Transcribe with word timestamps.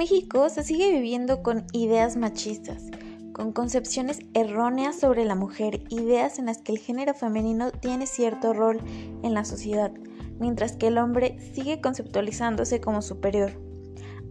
México 0.00 0.48
se 0.48 0.64
sigue 0.64 0.92
viviendo 0.92 1.42
con 1.42 1.66
ideas 1.74 2.16
machistas, 2.16 2.84
con 3.34 3.52
concepciones 3.52 4.20
erróneas 4.32 4.98
sobre 4.98 5.26
la 5.26 5.34
mujer, 5.34 5.82
ideas 5.90 6.38
en 6.38 6.46
las 6.46 6.56
que 6.56 6.72
el 6.72 6.78
género 6.78 7.12
femenino 7.12 7.70
tiene 7.70 8.06
cierto 8.06 8.54
rol 8.54 8.80
en 9.22 9.34
la 9.34 9.44
sociedad, 9.44 9.92
mientras 10.38 10.74
que 10.78 10.86
el 10.86 10.96
hombre 10.96 11.36
sigue 11.52 11.82
conceptualizándose 11.82 12.80
como 12.80 13.02
superior. 13.02 13.52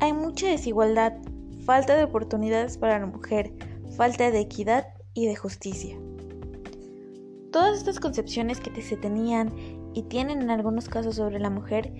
Hay 0.00 0.14
mucha 0.14 0.48
desigualdad, 0.48 1.18
falta 1.66 1.96
de 1.96 2.04
oportunidades 2.04 2.78
para 2.78 2.98
la 2.98 3.04
mujer, 3.04 3.52
falta 3.94 4.30
de 4.30 4.40
equidad 4.40 4.86
y 5.12 5.26
de 5.26 5.36
justicia. 5.36 5.98
Todas 7.52 7.76
estas 7.76 8.00
concepciones 8.00 8.58
que 8.58 8.80
se 8.80 8.96
tenían 8.96 9.52
y 9.98 10.04
tienen 10.04 10.42
en 10.42 10.50
algunos 10.50 10.88
casos 10.88 11.16
sobre 11.16 11.40
la 11.40 11.50
mujer 11.50 11.92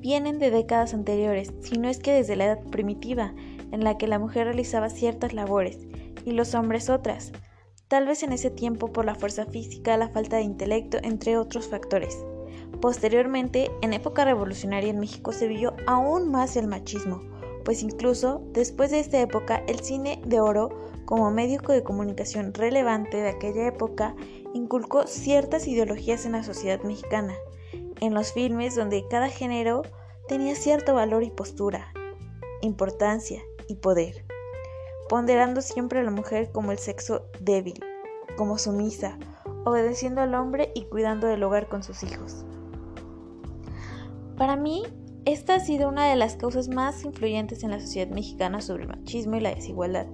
vienen 0.00 0.40
de 0.40 0.50
décadas 0.50 0.92
anteriores, 0.92 1.52
si 1.60 1.78
no 1.78 1.88
es 1.88 2.00
que 2.00 2.12
desde 2.12 2.34
la 2.34 2.46
edad 2.46 2.64
primitiva, 2.64 3.32
en 3.70 3.84
la 3.84 3.96
que 3.96 4.08
la 4.08 4.18
mujer 4.18 4.48
realizaba 4.48 4.90
ciertas 4.90 5.32
labores 5.32 5.78
y 6.24 6.32
los 6.32 6.56
hombres 6.56 6.90
otras, 6.90 7.30
tal 7.86 8.08
vez 8.08 8.24
en 8.24 8.32
ese 8.32 8.50
tiempo 8.50 8.92
por 8.92 9.04
la 9.04 9.14
fuerza 9.14 9.46
física, 9.46 9.96
la 9.96 10.08
falta 10.08 10.38
de 10.38 10.42
intelecto, 10.42 10.98
entre 11.00 11.36
otros 11.38 11.68
factores. 11.68 12.18
Posteriormente, 12.80 13.70
en 13.82 13.92
época 13.92 14.24
revolucionaria 14.24 14.90
en 14.90 14.98
México 14.98 15.30
se 15.30 15.46
vio 15.46 15.76
aún 15.86 16.32
más 16.32 16.56
el 16.56 16.66
machismo, 16.66 17.22
pues 17.64 17.82
incluso 17.82 18.42
después 18.52 18.90
de 18.90 19.00
esta 19.00 19.20
época 19.20 19.62
el 19.66 19.80
cine 19.80 20.20
de 20.24 20.40
oro, 20.40 20.70
como 21.04 21.30
medio 21.30 21.60
de 21.60 21.82
comunicación 21.82 22.54
relevante 22.54 23.18
de 23.18 23.28
aquella 23.28 23.66
época, 23.66 24.14
inculcó 24.52 25.06
ciertas 25.06 25.66
ideologías 25.66 26.24
en 26.26 26.32
la 26.32 26.42
sociedad 26.44 26.82
mexicana, 26.82 27.34
en 28.00 28.14
los 28.14 28.32
filmes 28.32 28.74
donde 28.74 29.06
cada 29.08 29.28
género 29.28 29.82
tenía 30.28 30.54
cierto 30.54 30.94
valor 30.94 31.22
y 31.22 31.30
postura, 31.30 31.92
importancia 32.62 33.42
y 33.68 33.76
poder 33.76 34.24
ponderando 35.08 35.60
siempre 35.60 36.00
a 36.00 36.02
la 36.02 36.10
mujer 36.10 36.50
como 36.52 36.72
el 36.72 36.78
sexo 36.78 37.26
débil, 37.40 37.80
como 38.36 38.58
sumisa, 38.58 39.18
obedeciendo 39.64 40.20
al 40.20 40.34
hombre 40.34 40.72
y 40.74 40.84
cuidando 40.86 41.26
del 41.26 41.42
hogar 41.42 41.68
con 41.68 41.82
sus 41.82 42.02
hijos. 42.02 42.44
Para 44.36 44.56
mí, 44.56 44.84
esta 45.26 45.54
ha 45.54 45.60
sido 45.60 45.88
una 45.88 46.08
de 46.08 46.16
las 46.16 46.36
causas 46.36 46.68
más 46.68 47.04
influyentes 47.04 47.64
en 47.64 47.70
la 47.70 47.80
sociedad 47.80 48.08
mexicana 48.08 48.60
sobre 48.60 48.82
el 48.82 48.90
machismo 48.90 49.36
y 49.36 49.40
la 49.40 49.54
desigualdad. 49.54 50.06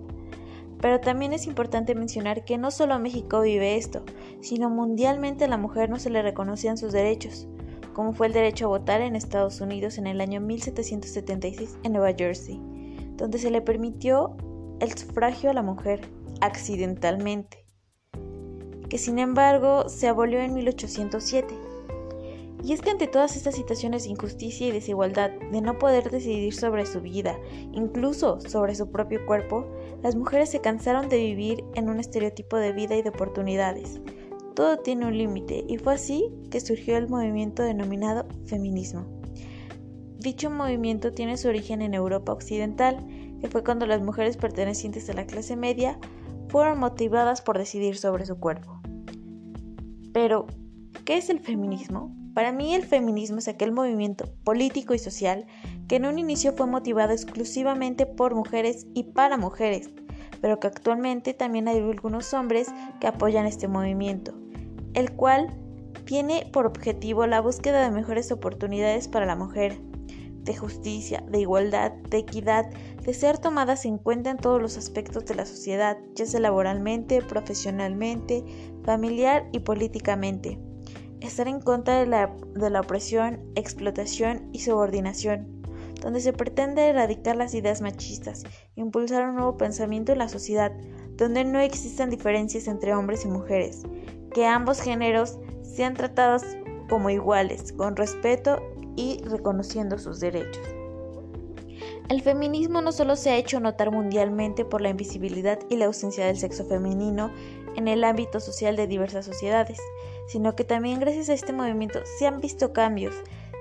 Pero 0.80 1.00
también 1.00 1.32
es 1.32 1.46
importante 1.46 1.94
mencionar 1.94 2.44
que 2.44 2.58
no 2.58 2.70
solo 2.70 2.98
México 2.98 3.42
vive 3.42 3.76
esto, 3.76 4.04
sino 4.40 4.70
mundialmente 4.70 5.44
a 5.44 5.48
la 5.48 5.58
mujer 5.58 5.90
no 5.90 5.98
se 5.98 6.10
le 6.10 6.22
reconocían 6.22 6.78
sus 6.78 6.92
derechos, 6.92 7.48
como 7.92 8.12
fue 8.12 8.28
el 8.28 8.32
derecho 8.32 8.66
a 8.66 8.78
votar 8.78 9.00
en 9.00 9.16
Estados 9.16 9.60
Unidos 9.60 9.98
en 9.98 10.06
el 10.06 10.20
año 10.20 10.40
1776 10.40 11.78
en 11.82 11.92
Nueva 11.92 12.14
Jersey, 12.16 12.60
donde 13.16 13.38
se 13.38 13.50
le 13.50 13.60
permitió 13.60 14.36
el 14.80 14.96
sufragio 14.96 15.50
a 15.50 15.54
la 15.54 15.62
mujer 15.62 16.00
accidentalmente, 16.40 17.66
que 18.88 18.96
sin 18.96 19.18
embargo 19.18 19.88
se 19.88 20.08
abolió 20.08 20.40
en 20.40 20.54
1807. 20.54 21.69
Y 22.62 22.72
es 22.72 22.82
que 22.82 22.90
ante 22.90 23.06
todas 23.06 23.36
estas 23.36 23.54
situaciones 23.54 24.04
de 24.04 24.10
injusticia 24.10 24.68
y 24.68 24.70
desigualdad, 24.70 25.30
de 25.50 25.60
no 25.62 25.78
poder 25.78 26.10
decidir 26.10 26.54
sobre 26.54 26.84
su 26.84 27.00
vida, 27.00 27.38
incluso 27.72 28.40
sobre 28.40 28.74
su 28.74 28.90
propio 28.90 29.24
cuerpo, 29.24 29.66
las 30.02 30.14
mujeres 30.14 30.50
se 30.50 30.60
cansaron 30.60 31.08
de 31.08 31.18
vivir 31.18 31.64
en 31.74 31.88
un 31.88 31.98
estereotipo 32.00 32.56
de 32.56 32.72
vida 32.72 32.96
y 32.96 33.02
de 33.02 33.08
oportunidades. 33.08 34.00
Todo 34.54 34.78
tiene 34.78 35.06
un 35.06 35.16
límite 35.16 35.64
y 35.68 35.78
fue 35.78 35.94
así 35.94 36.28
que 36.50 36.60
surgió 36.60 36.96
el 36.98 37.08
movimiento 37.08 37.62
denominado 37.62 38.26
feminismo. 38.46 39.06
Dicho 40.18 40.50
movimiento 40.50 41.12
tiene 41.12 41.38
su 41.38 41.48
origen 41.48 41.80
en 41.80 41.94
Europa 41.94 42.32
Occidental 42.32 43.06
que 43.40 43.48
fue 43.48 43.64
cuando 43.64 43.86
las 43.86 44.02
mujeres 44.02 44.36
pertenecientes 44.36 45.08
a 45.08 45.14
la 45.14 45.26
clase 45.26 45.56
media 45.56 45.98
fueron 46.48 46.78
motivadas 46.78 47.40
por 47.40 47.56
decidir 47.56 47.96
sobre 47.96 48.26
su 48.26 48.38
cuerpo. 48.38 48.82
Pero, 50.12 50.46
¿qué 51.06 51.16
es 51.16 51.30
el 51.30 51.40
feminismo? 51.40 52.19
Para 52.40 52.52
mí 52.52 52.74
el 52.74 52.86
feminismo 52.86 53.36
es 53.36 53.48
aquel 53.48 53.70
movimiento 53.70 54.24
político 54.44 54.94
y 54.94 54.98
social 54.98 55.46
que 55.88 55.96
en 55.96 56.06
un 56.06 56.18
inicio 56.18 56.54
fue 56.54 56.66
motivado 56.66 57.12
exclusivamente 57.12 58.06
por 58.06 58.34
mujeres 58.34 58.86
y 58.94 59.02
para 59.02 59.36
mujeres, 59.36 59.90
pero 60.40 60.58
que 60.58 60.68
actualmente 60.68 61.34
también 61.34 61.68
hay 61.68 61.76
algunos 61.76 62.32
hombres 62.32 62.68
que 62.98 63.08
apoyan 63.08 63.44
este 63.44 63.68
movimiento, 63.68 64.32
el 64.94 65.12
cual 65.12 65.54
tiene 66.06 66.48
por 66.50 66.64
objetivo 66.64 67.26
la 67.26 67.42
búsqueda 67.42 67.82
de 67.82 67.90
mejores 67.90 68.32
oportunidades 68.32 69.06
para 69.06 69.26
la 69.26 69.36
mujer, 69.36 69.78
de 70.42 70.56
justicia, 70.56 71.22
de 71.28 71.40
igualdad, 71.40 71.92
de 72.08 72.20
equidad, 72.20 72.70
de 73.04 73.12
ser 73.12 73.36
tomadas 73.36 73.84
en 73.84 73.98
cuenta 73.98 74.30
en 74.30 74.38
todos 74.38 74.62
los 74.62 74.78
aspectos 74.78 75.26
de 75.26 75.34
la 75.34 75.44
sociedad, 75.44 75.98
ya 76.14 76.24
sea 76.24 76.40
laboralmente, 76.40 77.20
profesionalmente, 77.20 78.42
familiar 78.82 79.46
y 79.52 79.58
políticamente. 79.58 80.58
Estar 81.20 81.48
en 81.48 81.60
contra 81.60 82.00
de 82.00 82.06
la, 82.06 82.34
de 82.54 82.70
la 82.70 82.80
opresión, 82.80 83.40
explotación 83.54 84.48
y 84.52 84.60
subordinación, 84.60 85.62
donde 86.00 86.20
se 86.20 86.32
pretende 86.32 86.88
erradicar 86.88 87.36
las 87.36 87.54
ideas 87.54 87.80
machistas, 87.80 88.44
impulsar 88.74 89.28
un 89.28 89.36
nuevo 89.36 89.56
pensamiento 89.56 90.12
en 90.12 90.18
la 90.18 90.28
sociedad, 90.28 90.72
donde 91.16 91.44
no 91.44 91.60
existan 91.60 92.10
diferencias 92.10 92.68
entre 92.68 92.94
hombres 92.94 93.24
y 93.24 93.28
mujeres, 93.28 93.82
que 94.32 94.46
ambos 94.46 94.80
géneros 94.80 95.38
sean 95.62 95.94
tratados 95.94 96.42
como 96.88 97.10
iguales, 97.10 97.72
con 97.72 97.96
respeto 97.96 98.60
y 98.96 99.22
reconociendo 99.24 99.98
sus 99.98 100.20
derechos. 100.20 100.66
El 102.08 102.22
feminismo 102.22 102.82
no 102.82 102.90
solo 102.90 103.14
se 103.14 103.30
ha 103.30 103.36
hecho 103.36 103.60
notar 103.60 103.92
mundialmente 103.92 104.64
por 104.64 104.80
la 104.80 104.88
invisibilidad 104.88 105.60
y 105.68 105.76
la 105.76 105.86
ausencia 105.86 106.26
del 106.26 106.38
sexo 106.38 106.64
femenino 106.64 107.30
en 107.76 107.86
el 107.86 108.02
ámbito 108.02 108.40
social 108.40 108.74
de 108.74 108.88
diversas 108.88 109.24
sociedades, 109.24 109.78
sino 110.30 110.54
que 110.54 110.62
también 110.62 111.00
gracias 111.00 111.28
a 111.28 111.34
este 111.34 111.52
movimiento 111.52 112.00
se 112.18 112.26
han 112.26 112.40
visto 112.40 112.72
cambios, 112.72 113.14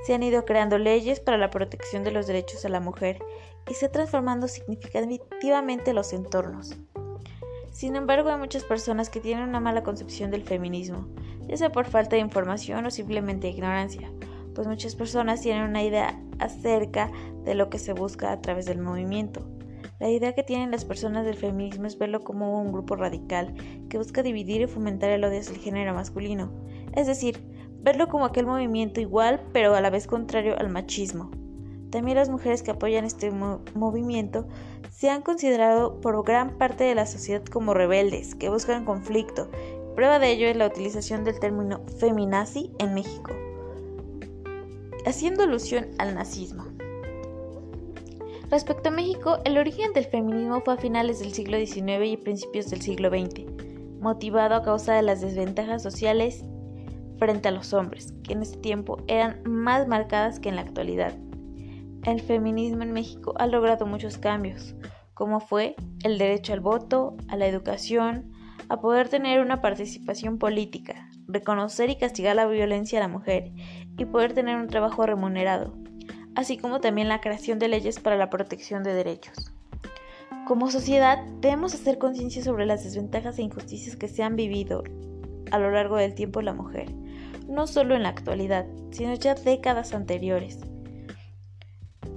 se 0.05 0.13
han 0.13 0.21
ido 0.21 0.45
creando 0.45 0.77
leyes 0.77 1.19
para 1.19 1.37
la 1.37 1.49
protección 1.49 2.03
de 2.03 2.11
los 2.11 2.27
derechos 2.27 2.63
a 2.63 2.69
la 2.69 2.79
mujer 2.79 3.17
y 3.67 3.73
se 3.73 3.87
ha 3.87 3.91
transformando 3.91 4.47
significativamente 4.47 5.93
los 5.93 6.13
entornos. 6.13 6.75
Sin 7.71 7.95
embargo, 7.95 8.29
hay 8.29 8.37
muchas 8.37 8.63
personas 8.63 9.09
que 9.09 9.19
tienen 9.19 9.49
una 9.49 9.59
mala 9.59 9.81
concepción 9.81 10.29
del 10.29 10.43
feminismo, 10.43 11.07
ya 11.47 11.57
sea 11.57 11.71
por 11.71 11.85
falta 11.85 12.15
de 12.15 12.21
información 12.21 12.85
o 12.85 12.91
simplemente 12.91 13.49
ignorancia, 13.49 14.11
pues 14.53 14.67
muchas 14.67 14.95
personas 14.95 15.41
tienen 15.41 15.63
una 15.63 15.81
idea 15.81 16.21
acerca 16.37 17.09
de 17.45 17.55
lo 17.55 17.69
que 17.71 17.79
se 17.79 17.93
busca 17.93 18.31
a 18.31 18.41
través 18.41 18.65
del 18.67 18.77
movimiento. 18.77 19.43
La 19.99 20.09
idea 20.09 20.33
que 20.33 20.43
tienen 20.43 20.71
las 20.71 20.85
personas 20.85 21.25
del 21.25 21.35
feminismo 21.35 21.85
es 21.85 21.97
verlo 21.97 22.21
como 22.21 22.61
un 22.61 22.71
grupo 22.71 22.95
radical 22.95 23.53
que 23.89 23.97
busca 23.97 24.23
dividir 24.23 24.61
y 24.61 24.67
fomentar 24.67 25.09
el 25.11 25.23
odio 25.23 25.39
hacia 25.39 25.53
el 25.53 25.59
género 25.59 25.93
masculino, 25.93 26.51
es 26.95 27.07
decir, 27.07 27.43
verlo 27.81 28.07
como 28.07 28.25
aquel 28.25 28.45
movimiento 28.45 29.01
igual 29.01 29.41
pero 29.51 29.75
a 29.75 29.81
la 29.81 29.89
vez 29.89 30.07
contrario 30.07 30.57
al 30.57 30.69
machismo. 30.69 31.31
También 31.91 32.17
las 32.17 32.29
mujeres 32.29 32.63
que 32.63 32.71
apoyan 32.71 33.03
este 33.03 33.31
movimiento 33.31 34.47
se 34.91 35.09
han 35.09 35.21
considerado 35.21 35.99
por 36.01 36.23
gran 36.23 36.57
parte 36.57 36.83
de 36.83 36.95
la 36.95 37.05
sociedad 37.05 37.43
como 37.43 37.73
rebeldes, 37.73 38.35
que 38.35 38.49
buscan 38.49 38.85
conflicto. 38.85 39.49
Prueba 39.95 40.19
de 40.19 40.31
ello 40.31 40.47
es 40.47 40.55
la 40.55 40.67
utilización 40.67 41.23
del 41.23 41.39
término 41.39 41.81
feminazi 41.99 42.71
en 42.79 42.93
México 42.93 43.33
haciendo 45.05 45.43
alusión 45.43 45.87
al 45.97 46.15
nazismo. 46.15 46.65
Respecto 48.49 48.89
a 48.89 48.91
México, 48.91 49.37
el 49.45 49.59
origen 49.59 49.93
del 49.93 50.05
feminismo 50.05 50.61
fue 50.61 50.73
a 50.73 50.77
finales 50.77 51.19
del 51.19 51.33
siglo 51.33 51.59
XIX 51.59 52.03
y 52.05 52.17
principios 52.17 52.71
del 52.71 52.81
siglo 52.81 53.09
XX, 53.09 53.45
motivado 53.99 54.55
a 54.55 54.63
causa 54.63 54.95
de 54.95 55.03
las 55.03 55.21
desventajas 55.21 55.83
sociales 55.83 56.43
frente 57.19 57.49
a 57.49 57.51
los 57.51 57.73
hombres, 57.73 58.11
que 58.23 58.33
en 58.33 58.41
ese 58.41 58.57
tiempo 58.57 58.97
eran 59.07 59.43
más 59.45 59.87
marcadas 59.87 60.39
que 60.39 60.49
en 60.49 60.55
la 60.55 60.61
actualidad. 60.61 61.15
El 62.05 62.21
feminismo 62.21 62.81
en 62.81 62.91
México 62.91 63.35
ha 63.37 63.45
logrado 63.45 63.85
muchos 63.85 64.17
cambios, 64.17 64.73
como 65.13 65.39
fue 65.41 65.75
el 66.03 66.17
derecho 66.17 66.53
al 66.53 66.59
voto, 66.59 67.17
a 67.27 67.37
la 67.37 67.45
educación, 67.45 68.31
a 68.67 68.81
poder 68.81 69.09
tener 69.09 69.41
una 69.41 69.61
participación 69.61 70.39
política, 70.39 71.07
reconocer 71.27 71.91
y 71.91 71.97
castigar 71.97 72.35
la 72.35 72.47
violencia 72.47 72.97
a 72.97 73.03
la 73.03 73.09
mujer 73.09 73.51
y 73.95 74.05
poder 74.05 74.33
tener 74.33 74.57
un 74.57 74.67
trabajo 74.67 75.05
remunerado, 75.05 75.75
así 76.39 76.57
como 76.57 76.79
también 76.79 77.09
la 77.09 77.19
creación 77.19 77.59
de 77.59 77.67
leyes 77.67 77.99
para 77.99 78.15
la 78.15 78.29
protección 78.29 78.81
de 78.81 78.93
derechos. 78.93 79.51
Como 80.47 80.71
sociedad 80.71 81.21
debemos 81.41 81.73
hacer 81.73 81.97
conciencia 81.97 82.41
sobre 82.41 82.65
las 82.65 82.85
desventajas 82.85 83.37
e 83.37 83.41
injusticias 83.41 83.97
que 83.97 84.07
se 84.07 84.23
han 84.23 84.37
vivido 84.37 84.85
a 85.51 85.59
lo 85.59 85.69
largo 85.69 85.97
del 85.97 86.15
tiempo 86.15 86.41
la 86.41 86.53
mujer, 86.53 86.93
no 87.49 87.67
solo 87.67 87.93
en 87.93 88.03
la 88.03 88.09
actualidad, 88.09 88.65
sino 88.91 89.13
ya 89.15 89.35
décadas 89.35 89.93
anteriores. 89.93 90.59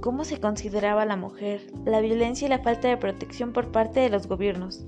¿Cómo 0.01 0.25
se 0.25 0.39
consideraba 0.39 1.05
la 1.05 1.17
mujer, 1.17 1.67
la 1.85 2.01
violencia 2.01 2.47
y 2.47 2.49
la 2.49 2.61
falta 2.61 2.87
de 2.87 2.99
protección 2.99 3.53
por 3.53 3.73
parte 3.73 3.99
de 3.99 4.09
los 4.09 4.29
gobiernos? 4.29 4.87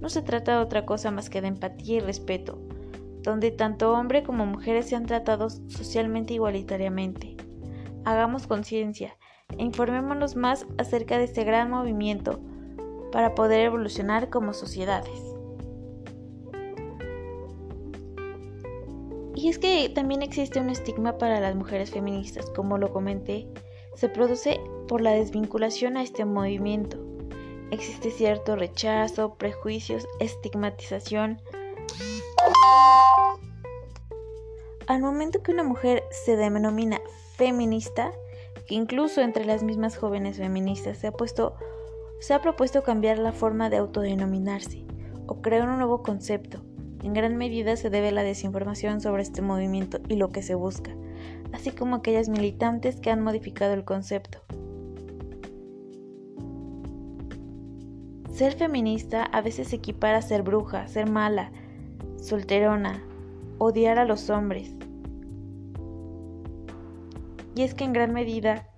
No 0.00 0.08
se 0.10 0.22
trata 0.22 0.52
de 0.52 0.62
otra 0.62 0.86
cosa 0.86 1.10
más 1.10 1.28
que 1.28 1.40
de 1.40 1.48
empatía 1.48 1.96
y 1.96 2.00
respeto, 2.00 2.60
donde 3.22 3.50
tanto 3.50 3.92
hombres 3.94 4.22
como 4.22 4.46
mujeres 4.46 4.86
sean 4.86 5.06
tratados 5.06 5.60
socialmente 5.66 6.34
igualitariamente. 6.34 7.35
Hagamos 8.06 8.46
conciencia 8.46 9.16
e 9.58 9.64
informémonos 9.64 10.36
más 10.36 10.64
acerca 10.78 11.18
de 11.18 11.24
este 11.24 11.42
gran 11.42 11.68
movimiento 11.68 12.38
para 13.10 13.34
poder 13.34 13.62
evolucionar 13.62 14.30
como 14.30 14.52
sociedades. 14.52 15.34
Y 19.34 19.48
es 19.48 19.58
que 19.58 19.88
también 19.88 20.22
existe 20.22 20.60
un 20.60 20.70
estigma 20.70 21.18
para 21.18 21.40
las 21.40 21.56
mujeres 21.56 21.90
feministas, 21.90 22.48
como 22.50 22.78
lo 22.78 22.92
comenté, 22.92 23.48
se 23.96 24.08
produce 24.08 24.60
por 24.86 25.00
la 25.00 25.10
desvinculación 25.10 25.96
a 25.96 26.04
este 26.04 26.24
movimiento. 26.24 26.98
Existe 27.72 28.12
cierto 28.12 28.54
rechazo, 28.54 29.34
prejuicios, 29.34 30.06
estigmatización. 30.20 31.42
Al 34.86 35.00
momento 35.00 35.42
que 35.42 35.50
una 35.50 35.64
mujer 35.64 36.04
se 36.12 36.36
denomina 36.36 37.00
feminista, 37.36 38.12
que 38.66 38.74
incluso 38.74 39.20
entre 39.20 39.44
las 39.44 39.62
mismas 39.62 39.96
jóvenes 39.96 40.38
feministas 40.38 40.98
se 40.98 41.08
ha 41.08 41.12
puesto 41.12 41.54
se 42.18 42.34
ha 42.34 42.40
propuesto 42.40 42.82
cambiar 42.82 43.18
la 43.18 43.32
forma 43.32 43.68
de 43.68 43.76
autodenominarse 43.76 44.84
o 45.26 45.42
crear 45.42 45.68
un 45.68 45.76
nuevo 45.76 46.02
concepto. 46.02 46.62
En 47.02 47.12
gran 47.12 47.36
medida 47.36 47.76
se 47.76 47.90
debe 47.90 48.08
a 48.08 48.12
la 48.12 48.22
desinformación 48.22 49.00
sobre 49.00 49.22
este 49.22 49.42
movimiento 49.42 49.98
y 50.08 50.16
lo 50.16 50.30
que 50.30 50.42
se 50.42 50.54
busca, 50.54 50.96
así 51.52 51.70
como 51.70 51.96
aquellas 51.96 52.28
militantes 52.28 52.96
que 53.00 53.10
han 53.10 53.22
modificado 53.22 53.74
el 53.74 53.84
concepto. 53.84 54.40
Ser 58.32 58.54
feminista 58.54 59.24
a 59.24 59.40
veces 59.40 59.72
equipara 59.72 60.18
a 60.18 60.22
ser 60.22 60.42
bruja, 60.42 60.88
ser 60.88 61.08
mala, 61.08 61.52
solterona, 62.16 63.02
odiar 63.58 63.98
a 63.98 64.04
los 64.04 64.28
hombres. 64.30 64.75
Y 67.56 67.62
es 67.62 67.74
que 67.74 67.84
en 67.84 67.94
gran 67.94 68.12
medida 68.12 68.68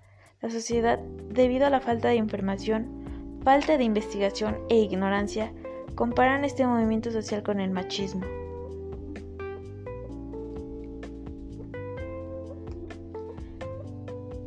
la 0.40 0.50
sociedad, 0.50 1.00
debido 1.30 1.66
a 1.66 1.70
la 1.70 1.80
falta 1.80 2.08
de 2.08 2.14
información, 2.14 3.40
falta 3.42 3.76
de 3.76 3.82
investigación 3.82 4.56
e 4.68 4.76
ignorancia 4.76 5.52
comparan 5.96 6.44
este 6.44 6.64
movimiento 6.64 7.10
social 7.10 7.42
con 7.42 7.58
el 7.58 7.72
machismo. 7.72 8.22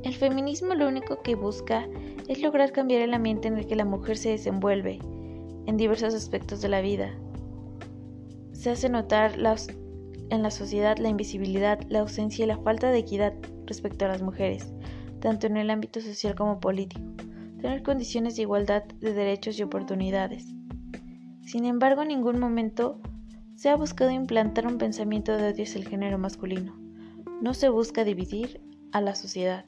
El 0.04 0.16
feminismo 0.16 0.76
lo 0.76 0.88
único 0.88 1.22
que 1.22 1.36
busca 1.36 1.86
es 2.30 2.42
lograr 2.42 2.72
cambiar 2.72 3.02
el 3.02 3.14
ambiente 3.14 3.50
en 3.50 3.58
el 3.58 3.68
que 3.68 3.76
la 3.76 3.84
mujer 3.84 4.18
se 4.18 4.30
desenvuelve 4.30 5.00
en 5.66 5.76
diversos 5.76 6.14
aspectos 6.14 6.62
de 6.62 6.70
la 6.70 6.80
vida. 6.80 7.14
Se 8.54 8.70
hace 8.70 8.88
notar 8.88 9.38
en 10.32 10.42
la 10.42 10.52
sociedad 10.52 10.98
la 10.98 11.10
invisibilidad, 11.10 11.80
la 11.90 12.00
ausencia 12.00 12.46
y 12.46 12.48
la 12.48 12.58
falta 12.58 12.90
de 12.90 12.98
equidad 12.98 13.34
respecto 13.66 14.06
a 14.06 14.08
las 14.08 14.24
mujeres, 14.24 14.74
tanto 15.20 15.46
en 15.46 15.58
el 15.58 15.70
ámbito 15.70 16.02
social 16.02 16.34
como 16.34 16.60
político 16.60 17.02
tener 17.62 17.84
condiciones 17.84 18.36
de 18.36 18.42
igualdad 18.42 18.84
de 19.00 19.14
derechos 19.14 19.58
y 19.60 19.64
oportunidades. 19.64 20.48
Sin 21.44 21.66
embargo, 21.66 22.02
en 22.02 22.10
ningún 22.10 22.40
momento 22.40 23.00
se 23.56 23.70
ha 23.70 23.76
buscado 23.76 24.10
implantar 24.10 24.66
un 24.66 24.78
pensamiento 24.78 25.38
de 25.38 25.50
odio 25.50 25.64
hacia 25.64 25.80
el 25.80 25.88
género 25.88 26.18
masculino. 26.18 26.76
No 27.42 27.54
se 27.54 27.70
busca 27.70 28.04
dividir 28.04 28.62
a 28.92 29.02
la 29.02 29.16
sociedad. 29.16 29.66